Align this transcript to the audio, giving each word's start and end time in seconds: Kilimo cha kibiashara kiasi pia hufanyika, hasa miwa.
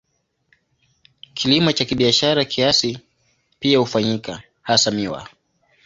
Kilimo 1.33 1.71
cha 1.71 1.85
kibiashara 1.85 2.45
kiasi 2.45 2.99
pia 3.59 3.79
hufanyika, 3.79 4.43
hasa 4.61 4.91
miwa. 4.91 5.29